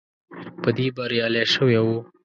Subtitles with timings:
[0.61, 1.97] په دې بریالی شوی وو.